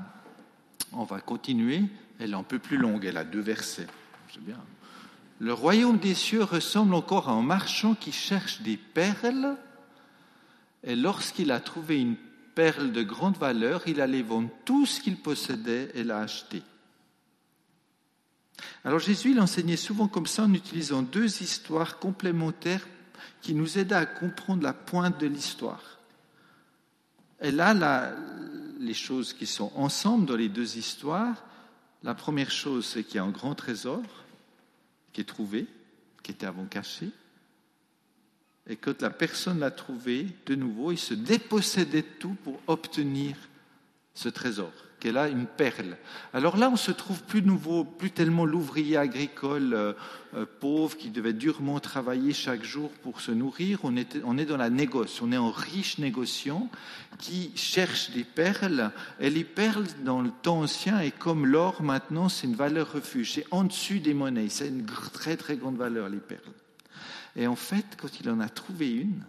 on 0.91 1.03
va 1.03 1.20
continuer, 1.20 1.84
elle 2.20 2.32
est 2.32 2.36
un 2.36 2.44
peu 2.44 2.60
plus 2.60 2.77
longue, 2.77 3.03
elle 3.05 3.17
a 3.17 3.24
deux 3.24 3.41
versets. 3.41 3.88
C'est 4.32 4.44
bien. 4.44 4.60
Le 5.39 5.54
royaume 5.54 5.98
des 5.98 6.15
cieux 6.15 6.44
ressemble 6.44 6.94
encore 6.94 7.27
à 7.27 7.34
un 7.34 7.42
marchand 7.42 7.94
qui 7.94 8.12
cherche 8.12 8.62
des 8.62 8.77
perles, 8.77 9.58
et 10.84 10.96
lorsqu'il 10.96 11.51
a 11.51 11.60
trouvé 11.60 12.00
une 12.00 12.15
perle 12.54 12.92
de 12.92 13.04
grande 13.04 13.38
valeur, 13.38 13.82
il 13.88 14.00
allait 14.00 14.22
vendre 14.22 14.50
tout 14.63 14.86
ce 14.86 15.01
qu'il 15.01 15.18
possédait 15.18 15.92
et 15.94 16.04
l'a 16.04 16.20
acheté. 16.20 16.63
Alors 18.86 19.00
Jésus 19.00 19.34
l'enseignait 19.34 19.75
souvent 19.75 20.08
comme 20.08 20.27
ça 20.27 20.44
en 20.44 20.54
utilisant 20.54 21.01
deux 21.01 21.42
histoires 21.42 22.00
complémentaires 22.00 22.88
qui 23.42 23.54
nous 23.54 23.77
aident 23.77 23.94
à 23.94 24.06
comprendre 24.06 24.63
la 24.63 24.74
pointe 24.74 25.20
de 25.20 25.27
l'histoire. 25.27 26.00
Et 27.42 27.51
là, 27.51 28.13
les 28.80 28.94
choses 28.94 29.34
qui 29.34 29.46
sont 29.46 29.72
ensemble 29.75 30.25
dans 30.25 30.38
les 30.38 30.50
deux 30.50 30.77
histoires, 30.77 31.44
la 32.04 32.15
première 32.15 32.51
chose, 32.51 32.86
c'est 32.86 33.04
qu'il 33.04 33.15
y 33.15 33.20
a 33.20 33.24
un 33.24 33.32
grand 33.32 33.56
trésor 33.56 34.01
qui 35.15 35.22
est 35.22 35.24
trouvé, 35.24 35.65
qui 36.24 36.31
était 36.31 36.45
avant 36.45 36.65
caché. 36.65 37.07
Et 38.67 38.75
quand 38.75 39.01
la 39.01 39.10
personne 39.10 39.62
l'a 39.62 39.72
trouvé, 39.72 40.27
de 40.45 40.55
nouveau, 40.55 40.91
il 40.91 40.98
se 40.98 41.13
dépossédait 41.13 42.01
de 42.01 42.07
tout 42.19 42.36
pour 42.43 42.60
obtenir 42.67 43.38
ce 44.13 44.27
trésor 44.27 44.74
qui 45.12 45.31
une 45.31 45.45
perle. 45.45 45.97
Alors 46.33 46.57
là, 46.57 46.69
on 46.71 46.75
se 46.75 46.91
trouve 46.91 47.21
plus 47.24 47.43
nouveau, 47.43 47.83
plus 47.83 48.09
tellement 48.09 48.45
l'ouvrier 48.45 48.97
agricole 48.97 49.74
euh, 49.74 49.93
euh, 50.33 50.45
pauvre 50.59 50.97
qui 50.97 51.12
devait 51.12 51.33
durement 51.33 51.79
travailler 51.79 52.33
chaque 52.33 52.63
jour 52.63 52.89
pour 53.03 53.21
se 53.21 53.31
nourrir. 53.31 53.79
On, 53.83 53.95
est 53.95 54.45
dans 54.45 54.57
la 54.57 54.69
négoce, 54.71 55.21
on 55.21 55.31
est 55.31 55.35
un 55.35 55.51
riche 55.51 56.00
négociant 56.00 56.69
qui 57.19 57.51
cherche 57.55 58.12
des 58.12 58.24
perles. 58.24 58.91
Et 59.19 59.29
les 59.29 59.43
perles, 59.43 59.85
dans 60.03 60.21
le 60.21 60.31
temps 60.41 60.62
ancien, 60.62 61.00
et 61.00 61.12
comme 61.12 61.45
l'or 61.45 61.83
maintenant, 61.83 62.27
c'est 62.27 62.47
une 62.47 62.55
valeur 62.55 62.91
refuge. 62.93 63.33
C'est 63.33 63.45
en 63.51 63.63
dessus 63.63 64.00
des 64.00 64.15
monnaies. 64.15 64.50
C'est 64.50 64.69
une 64.69 64.85
très 64.85 65.38
très 65.38 65.55
grande 65.55 65.77
valeur, 65.77 66.09
les 66.09 66.17
perles. 66.17 66.41
Et 67.35 67.45
en 67.45 67.55
fait, 67.55 67.85
quand 67.97 68.19
il 68.19 68.29
en 68.29 68.39
a 68.39 68.50
trouvé 68.50 68.91
une, 68.91 69.24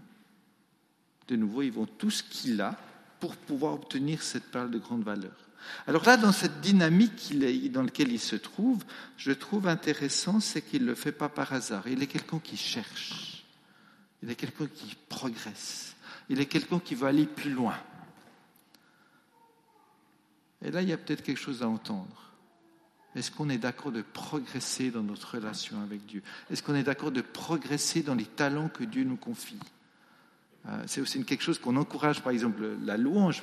de 1.28 1.37
nouveau, 1.37 1.62
ils 1.62 1.73
vont 1.73 1.87
tout 1.87 2.11
ce 2.11 2.23
qu'il 2.23 2.61
a 2.62 2.78
pour 3.21 3.37
pouvoir 3.37 3.75
obtenir 3.75 4.23
cette 4.23 4.50
perle 4.50 4.71
de 4.71 4.78
grande 4.78 5.02
valeur. 5.02 5.46
Alors 5.87 6.05
là, 6.05 6.17
dans 6.17 6.33
cette 6.33 6.61
dynamique 6.61 7.33
dans 7.71 7.83
laquelle 7.83 8.13
il 8.13 8.21
se 8.21 8.37
trouve, 8.37 8.85
je 9.17 9.33
trouve 9.33 9.69
intéressant, 9.69 10.41
c'est 10.41 10.63
qu'il 10.63 10.83
ne 10.83 10.89
le 10.89 10.95
fait 10.95 11.13
pas 11.13 11.29
par 11.29 11.53
hasard. 11.53 11.87
Il 11.89 12.03
est 12.03 12.07
quelqu'un 12.07 12.39
qui 12.39 12.57
cherche. 12.57 13.45
Il 14.23 14.31
est 14.31 14.35
quelqu'un 14.35 14.67
qui 14.67 14.97
progresse. 15.09 15.95
Il 16.29 16.41
est 16.41 16.47
quelqu'un 16.47 16.81
qui 16.81 16.95
veut 16.95 17.07
aller 17.07 17.27
plus 17.27 17.51
loin. 17.51 17.77
Et 20.63 20.71
là, 20.71 20.83
il 20.83 20.89
y 20.89 20.93
a 20.93 20.97
peut-être 20.97 21.23
quelque 21.23 21.41
chose 21.41 21.63
à 21.63 21.69
entendre. 21.69 22.33
Est-ce 23.15 23.31
qu'on 23.31 23.49
est 23.49 23.59
d'accord 23.59 23.93
de 23.93 24.03
progresser 24.03 24.91
dans 24.91 25.03
notre 25.03 25.37
relation 25.37 25.81
avec 25.83 26.05
Dieu? 26.07 26.23
Est-ce 26.51 26.63
qu'on 26.63 26.75
est 26.75 26.83
d'accord 26.83 27.13
de 27.13 27.23
progresser 27.23 28.03
dans 28.03 28.15
les 28.15 28.25
talents 28.25 28.69
que 28.69 28.85
Dieu 28.85 29.05
nous 29.05 29.17
confie? 29.17 29.59
Euh, 30.69 30.83
C'est 30.87 31.01
aussi 31.01 31.25
quelque 31.25 31.43
chose 31.43 31.59
qu'on 31.59 31.77
encourage, 31.77 32.21
par 32.21 32.33
exemple, 32.33 32.77
la 32.85 32.97
louange 32.97 33.43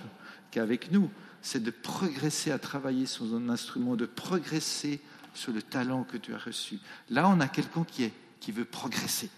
qui 0.51 0.60
est 0.60 0.62
avec 0.62 0.91
nous 0.91 1.10
c'est 1.43 1.62
de 1.62 1.71
progresser 1.71 2.51
à 2.51 2.57
travailler 2.57 3.05
sur 3.05 3.25
un 3.35 3.50
instrument, 3.50 3.95
de 3.95 4.05
progresser 4.05 5.01
sur 5.33 5.51
le 5.51 5.62
talent 5.62 6.05
que 6.05 6.17
tu 6.17 6.33
as 6.33 6.38
reçu. 6.38 6.79
Là, 7.09 7.27
on 7.27 7.39
a 7.41 7.47
quelqu'un 7.47 7.83
qui, 7.83 8.03
est, 8.03 8.13
qui 8.39 8.51
veut 8.51 8.65
progresser. 8.65 9.29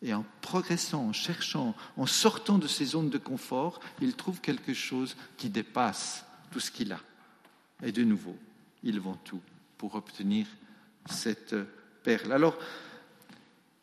Et 0.00 0.14
en 0.14 0.24
progressant, 0.42 1.08
en 1.08 1.12
cherchant, 1.12 1.74
en 1.96 2.06
sortant 2.06 2.58
de 2.58 2.68
ses 2.68 2.84
zones 2.84 3.10
de 3.10 3.18
confort, 3.18 3.80
il 4.00 4.14
trouve 4.14 4.40
quelque 4.40 4.74
chose 4.74 5.16
qui 5.36 5.50
dépasse 5.50 6.24
tout 6.52 6.60
ce 6.60 6.70
qu'il 6.70 6.92
a. 6.92 7.00
Et 7.82 7.90
de 7.90 8.04
nouveau, 8.04 8.38
il 8.84 9.00
vend 9.00 9.18
tout 9.24 9.40
pour 9.76 9.96
obtenir 9.96 10.46
cette 11.10 11.56
perle. 12.04 12.32
Alors, 12.32 12.56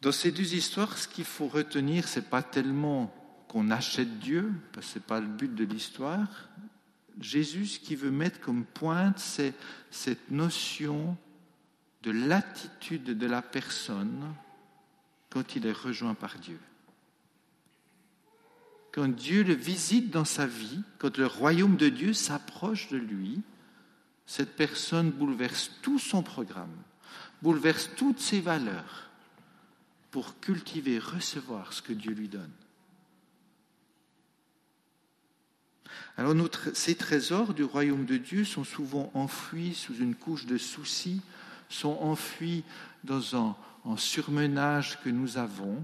dans 0.01 0.13
ces 0.13 0.31
deux 0.31 0.53
histoires, 0.53 0.98
ce 0.98 1.08
qu'il 1.08 1.25
faut 1.25 1.48
retenir, 1.48 2.08
ce 2.08 2.20
n'est 2.20 2.25
pas 2.25 2.43
tellement 2.43 3.13
qu'on 3.50 3.72
achète 3.72 4.20
Dieu, 4.20 4.53
parce 4.72 4.88
que 4.88 4.93
ce 4.93 5.00
n'est 5.00 5.05
pas 5.05 5.20
le 5.20 5.27
but 5.27 5.53
de 5.53 5.65
l'histoire, 5.65 6.48
Jésus, 7.20 7.65
ce 7.65 7.80
qu'il 7.80 7.98
veut 7.98 8.12
mettre 8.12 8.39
comme 8.39 8.65
pointe, 8.65 9.20
c'est 9.20 9.53
cette 9.89 10.32
notion 10.32 11.18
de 12.03 12.12
l'attitude 12.12 13.18
de 13.18 13.27
la 13.27 13.41
personne 13.41 14.34
quand 15.30 15.56
il 15.56 15.65
est 15.65 15.72
rejoint 15.72 16.13
par 16.13 16.38
Dieu. 16.39 16.60
Quand 18.91 19.08
Dieu 19.08 19.44
le 19.44 19.53
visite 19.53 20.10
dans 20.10 20.25
sa 20.25 20.46
vie, 20.46 20.82
quand 20.98 21.18
le 21.18 21.25
royaume 21.27 21.77
de 21.77 21.89
Dieu 21.89 22.13
s'approche 22.13 22.89
de 22.89 22.98
lui, 22.98 23.41
cette 24.25 24.56
personne 24.56 25.12
bouleverse 25.12 25.72
tout 25.82 26.00
son 26.00 26.24
programme, 26.24 26.75
bouleverse 27.41 27.89
toutes 27.96 28.20
ses 28.20 28.41
valeurs 28.41 29.10
pour 30.12 30.39
cultiver, 30.39 31.00
recevoir 31.00 31.72
ce 31.72 31.82
que 31.82 31.94
Dieu 31.94 32.12
lui 32.12 32.27
donne. 32.27 32.51
Alors 36.17 36.36
ces 36.74 36.95
trésors 36.95 37.53
du 37.53 37.63
royaume 37.63 38.05
de 38.05 38.17
Dieu 38.17 38.45
sont 38.45 38.63
souvent 38.63 39.12
enfouis 39.13 39.74
sous 39.74 39.95
une 39.95 40.15
couche 40.15 40.45
de 40.45 40.57
soucis, 40.57 41.21
sont 41.69 41.98
enfouis 42.01 42.63
dans 43.03 43.36
un, 43.36 43.55
un 43.86 43.98
surmenage 43.98 45.00
que 45.03 45.10
nous 45.10 45.38
avons, 45.38 45.83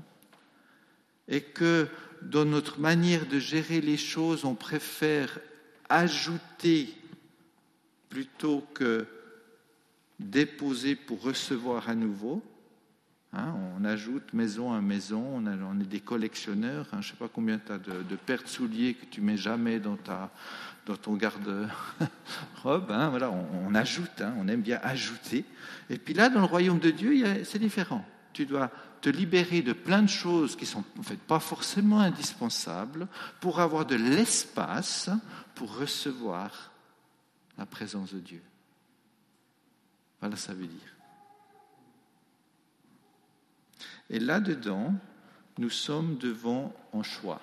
et 1.27 1.41
que 1.41 1.87
dans 2.21 2.45
notre 2.45 2.79
manière 2.79 3.25
de 3.25 3.39
gérer 3.39 3.81
les 3.81 3.97
choses, 3.97 4.45
on 4.45 4.55
préfère 4.55 5.39
ajouter 5.89 6.93
plutôt 8.09 8.65
que 8.73 9.05
déposer 10.19 10.95
pour 10.95 11.21
recevoir 11.21 11.89
à 11.89 11.95
nouveau. 11.95 12.41
Hein, 13.33 13.53
on 13.77 13.83
ajoute 13.83 14.33
maison 14.33 14.73
à 14.73 14.79
maison, 14.79 15.43
on, 15.45 15.79
est 15.79 15.85
des 15.85 15.99
collectionneurs. 15.99 16.85
Hein, 16.93 17.01
je 17.01 17.07
ne 17.07 17.11
sais 17.11 17.17
pas 17.17 17.27
combien 17.27 17.59
tu 17.59 17.71
as 17.71 17.77
de, 17.77 18.03
de 18.03 18.15
paires 18.15 18.43
de 18.43 18.47
souliers 18.47 18.93
que 18.93 19.05
tu 19.05 19.21
mets 19.21 19.37
jamais 19.37 19.79
dans, 19.79 19.97
ta, 19.97 20.31
dans 20.85 20.95
ton 20.95 21.15
garde-robe. 21.15 22.91
Hein, 22.91 23.09
voilà, 23.09 23.29
on, 23.31 23.75
ajoute, 23.75 24.23
on 24.37 24.47
aime 24.47 24.61
bien 24.61 24.79
ajouter. 24.81 25.43
Et 25.89 25.97
puis 25.97 26.13
là, 26.13 26.29
dans 26.29 26.39
le 26.39 26.45
royaume 26.45 26.79
de 26.79 26.89
Dieu, 26.89 27.43
c'est 27.43 27.59
différent. 27.59 28.05
Tu 28.31 28.45
dois 28.45 28.71
te 29.01 29.09
libérer 29.09 29.61
de 29.61 29.73
plein 29.73 30.01
de 30.01 30.09
choses 30.09 30.55
qui 30.55 30.65
sont 30.65 30.83
en 30.97 31.03
fait 31.03 31.19
pas 31.19 31.39
forcément 31.39 31.99
indispensables 31.99 33.07
pour 33.39 33.59
avoir 33.59 33.85
de 33.85 33.95
l'espace 33.95 35.09
pour 35.53 35.77
recevoir 35.77 36.71
la 37.57 37.65
présence 37.65 38.13
de 38.13 38.19
Dieu. 38.19 38.41
Voilà, 40.19 40.35
ça 40.35 40.53
veut 40.53 40.67
dire. 40.67 40.96
Et 44.09 44.19
là-dedans, 44.19 44.93
nous 45.57 45.69
sommes 45.69 46.17
devant 46.17 46.73
un 46.93 47.03
choix. 47.03 47.41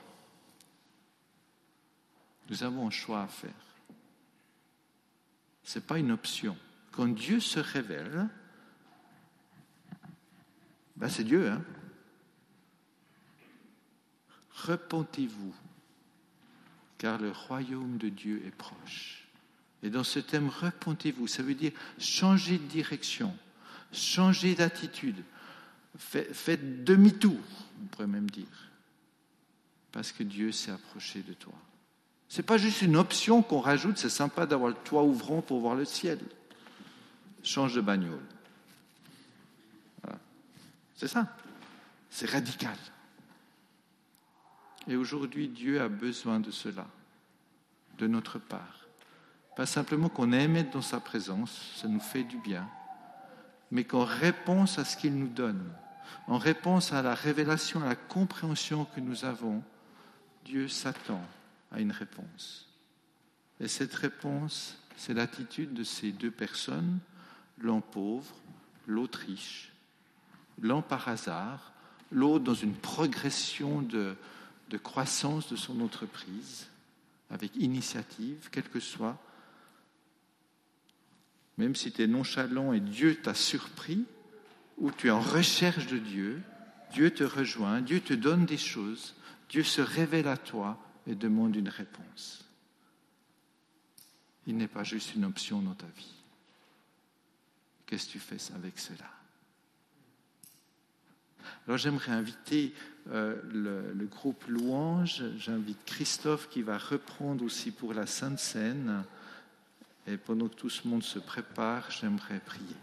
Nous 2.49 2.63
avons 2.63 2.87
un 2.87 2.91
choix 2.91 3.23
à 3.23 3.29
faire. 3.29 3.53
Ce 5.63 5.79
n'est 5.79 5.85
pas 5.85 5.99
une 5.99 6.13
option. 6.13 6.57
Quand 6.93 7.09
Dieu 7.09 7.41
se 7.41 7.59
révèle, 7.59 8.29
ben 10.97 11.09
c'est 11.09 11.25
Dieu. 11.25 11.51
Hein? 11.51 11.65
Repentez-vous, 14.53 15.55
car 16.99 17.19
le 17.19 17.31
royaume 17.31 17.99
de 17.99 18.09
Dieu 18.09 18.43
est 18.47 18.55
proche. 18.55 19.27
Et 19.83 19.91
dans 19.91 20.05
ce 20.05 20.19
thème, 20.19 20.49
repentez-vous, 20.49 21.27
ça 21.27 21.43
veut 21.43 21.55
dire 21.55 21.73
changer 21.99 22.59
de 22.59 22.67
direction, 22.67 23.37
changer 23.93 24.55
d'attitude, 24.55 25.23
faites 25.97 26.85
demi-tour, 26.85 27.39
on 27.83 27.87
pourrait 27.87 28.07
même 28.07 28.31
dire, 28.31 28.71
parce 29.93 30.13
que 30.13 30.23
Dieu 30.23 30.53
s'est 30.53 30.73
approché 30.73 31.23
de 31.23 31.33
toi. 31.35 31.55
Ce 32.29 32.39
n'est 32.39 32.47
pas 32.47 32.59
juste 32.59 32.83
une 32.83 32.97
option 32.97 33.43
qu'on 33.43 33.61
rajoute, 33.61 33.99
c'est 33.99 34.09
sympa 34.09 34.47
d'avoir 34.47 34.71
le 34.71 34.77
toit 34.77 35.05
ouvrant 35.05 35.41
pour 35.41 35.61
voir 35.61 35.75
le 35.75 35.85
ciel. 35.85 36.19
Change 37.43 37.75
de 37.75 37.81
bagnole. 37.81 38.19
C'est 40.97 41.09
ça. 41.09 41.29
C'est 42.11 42.31
radical. 42.31 42.77
Et 44.87 44.97
aujourd'hui, 44.97 45.49
Dieu 45.49 45.81
a 45.81 45.89
besoin 45.89 46.41
de 46.41 46.51
cela, 46.51 46.87
de 47.99 48.07
notre 48.07 48.39
part. 48.39 48.87
Pas 49.57 49.67
simplement 49.67 50.09
qu'on 50.09 50.33
aime 50.33 50.57
être 50.57 50.73
dans 50.73 50.83
sa 50.83 51.01
présence, 51.01 51.73
ça 51.77 51.89
nous 51.89 52.01
fait 52.01 52.25
du 52.25 52.39
bien, 52.39 52.69
mais 53.71 53.85
qu'en 53.85 54.05
réponse 54.05 54.79
à 54.79 54.85
ce 54.85 54.97
qu'il 54.97 55.17
nous 55.17 55.29
donne, 55.29 55.73
en 56.27 56.39
réponse 56.39 56.93
à 56.93 57.03
la 57.03 57.15
révélation, 57.15 57.83
à 57.83 57.87
la 57.87 57.97
compréhension 57.97 58.85
que 58.85 59.01
nous 59.01 59.25
avons, 59.25 59.63
Dieu 60.45 60.69
s'attend 60.69 61.23
à 61.71 61.81
une 61.81 61.93
réponse. 61.93 62.69
Et 63.61 63.69
cette 63.69 63.95
réponse, 63.95 64.79
c'est 64.97 65.15
l'attitude 65.15 65.75
de 65.75 65.85
ces 65.85 66.13
deux 66.13 66.31
personnes, 66.31 66.99
l'un 67.59 67.81
pauvre, 67.81 68.35
l'autre 68.87 69.21
riche, 69.21 69.73
l'un 70.61 70.83
par 70.83 71.09
hasard, 71.09 71.73
l'autre 72.11 72.45
dans 72.45 72.55
une 72.55 72.75
progression 72.75 73.83
de, 73.83 74.17
croissance 74.83 75.49
de 75.51 75.57
son 75.57 75.81
entreprise, 75.81 76.67
avec 77.31 77.55
initiative, 77.57 78.49
quelle 78.51 78.69
que 78.69 78.81
soit. 78.81 79.17
Même 81.59 81.77
si 81.77 81.93
tu 81.93 82.03
es 82.03 82.07
nonchalant 82.09 82.73
et 82.73 82.81
Dieu 82.81 83.15
t'a 83.23 83.35
surpris, 83.35 84.05
ou 84.79 84.91
tu 84.91 85.09
es 85.09 85.11
en 85.11 85.21
recherche 85.21 85.87
de 85.87 85.99
Dieu, 85.99 86.43
Dieu 86.93 87.11
te 87.11 87.25
rejoint, 87.25 87.81
Dieu 87.81 88.01
te 88.01 88.15
donne 88.15 88.47
des 88.47 88.59
choses, 88.59 89.15
Dieu 89.49 89.63
se 89.63 89.81
révèle 89.81 90.29
à 90.29 90.37
toi 90.37 90.79
et 91.07 91.15
demande 91.15 91.57
une 91.57 91.69
réponse. 91.69 92.45
Il 94.47 94.57
n'est 94.57 94.69
pas 94.69 94.85
juste 94.85 95.15
une 95.15 95.25
option 95.25 95.63
dans 95.63 95.75
ta 95.75 95.87
vie. 95.87 96.15
Qu'est-ce 97.87 98.07
que 98.07 98.13
tu 98.13 98.19
fais 98.19 98.39
avec 98.55 98.79
cela? 98.79 99.11
Alors 101.67 101.79
j'aimerais 101.79 102.13
inviter 102.13 102.75
euh, 103.11 103.37
le, 103.95 104.07
groupe 104.07 104.45
Louange, 104.49 105.23
j'invite 105.39 105.85
Christophe 105.85 106.49
qui 106.49 106.63
va 106.63 106.79
reprendre 106.79 107.45
aussi 107.45 107.71
pour 107.71 107.95
la 107.95 108.07
Sainte 108.07 108.39
Seine. 108.39 109.05
Et 110.07 110.17
pendant 110.17 110.49
que 110.49 110.55
tout 110.55 110.71
ce 110.71 110.87
monde 110.87 111.03
se 111.03 111.19
prépare, 111.19 111.91
j'aimerais 111.91 112.41
prier. 112.41 112.77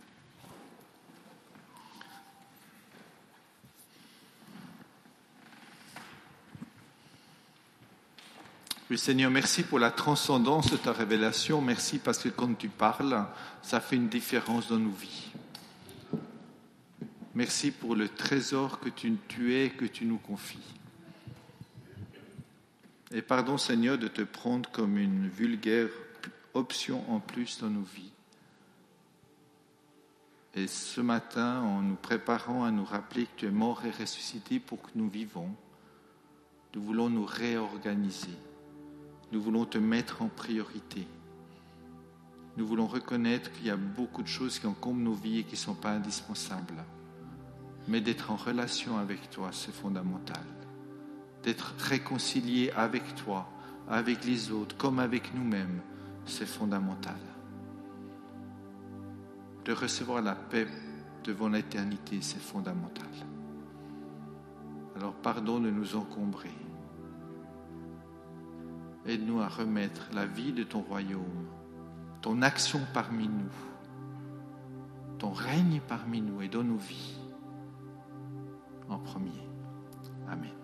Oui, 8.91 8.98
Seigneur, 8.98 9.31
merci 9.31 9.63
pour 9.63 9.79
la 9.79 9.89
transcendance 9.89 10.69
de 10.69 10.75
ta 10.75 10.91
révélation. 10.91 11.62
Merci 11.62 11.98
parce 11.98 12.17
que 12.17 12.27
quand 12.27 12.53
tu 12.55 12.67
parles, 12.67 13.25
ça 13.62 13.79
fait 13.79 13.95
une 13.95 14.10
différence 14.10 14.67
dans 14.67 14.79
nos 14.79 14.91
vies. 14.91 15.31
Merci 17.33 17.71
pour 17.71 17.95
le 17.95 18.10
trésor 18.10 18.81
que 18.81 18.89
tu, 18.89 19.13
tu 19.29 19.55
es, 19.55 19.69
que 19.69 19.86
tu 19.86 20.03
nous 20.03 20.17
confies. 20.17 20.75
Et 23.12 23.21
pardon, 23.21 23.57
Seigneur, 23.57 23.98
de 23.98 24.10
te 24.10 24.24
prendre 24.24 24.69
comme 24.71 24.98
une 24.98 25.29
vulgaire 25.29 25.88
option 26.53 27.10
en 27.10 27.21
plus 27.21 27.60
dans 27.62 27.69
nos 27.69 27.83
vies. 27.95 28.12
Et 30.53 30.67
ce 30.67 31.00
matin, 31.00 31.62
en 31.62 31.81
nous 31.81 31.95
préparant 31.95 32.65
à 32.65 32.71
nous 32.71 32.83
rappeler 32.83 33.24
que 33.24 33.38
tu 33.38 33.45
es 33.45 33.51
mort 33.51 33.86
et 33.86 33.91
ressuscité 33.91 34.60
pour 34.60 34.82
que 34.82 34.89
nous 34.95 35.08
vivons, 35.08 35.56
nous 36.75 36.84
voulons 36.84 37.10
nous 37.10 37.25
réorganiser 37.25 38.38
nous 39.32 39.41
voulons 39.41 39.65
te 39.65 39.78
mettre 39.78 40.22
en 40.22 40.28
priorité. 40.28 41.08
Nous 42.58 42.67
voulons 42.67 42.88
reconnaître 42.88 43.52
qu'il 43.54 43.67
y 43.67 43.70
a 43.70 43.78
beaucoup 43.78 44.24
de 44.24 44.28
choses 44.28 44.60
qui 44.60 44.67
encombrent 44.67 45.00
nos 45.00 45.13
vies 45.13 45.39
et 45.39 45.44
qui 45.44 45.54
ne 45.54 45.60
sont 45.60 45.74
pas 45.74 45.91
indispensables. 45.91 46.84
Mais 47.88 48.02
d'être 48.02 48.32
en 48.32 48.36
relation 48.36 48.98
avec 48.98 49.30
toi, 49.30 49.50
c'est 49.52 49.74
fondamental. 49.74 50.44
D'être 51.44 51.74
réconcilié 51.80 52.72
avec 52.72 53.15
toi, 53.15 53.50
avec 53.89 54.26
les 54.26 54.52
autres, 54.52 54.76
comme 54.78 55.00
avec 55.00 55.34
nous-mêmes, 55.34 55.82
c'est 56.26 56.46
fondamental. 56.46 57.17
De 59.65 59.74
recevoir 59.74 60.22
la 60.22 60.36
paix 60.36 60.67
devant 61.24 61.50
l'éternité, 61.50 62.20
c'est 62.22 62.41
fondamental. 62.41 63.08
Alors 64.96 65.13
pardon 65.13 65.60
de 65.60 65.70
nous 65.70 65.96
encombrer. 65.96 66.52
Aide-nous 69.05 69.41
à 69.41 69.47
remettre 69.47 70.09
la 70.13 70.25
vie 70.25 70.53
de 70.53 70.63
ton 70.63 70.81
royaume, 70.81 71.47
ton 72.21 72.41
action 72.41 72.79
parmi 72.93 73.27
nous, 73.27 73.51
ton 75.17 75.31
règne 75.31 75.81
parmi 75.87 76.21
nous 76.21 76.41
et 76.41 76.47
dans 76.47 76.63
nos 76.63 76.77
vies 76.77 77.17
en 78.89 78.99
premier. 78.99 79.47
Amen. 80.27 80.61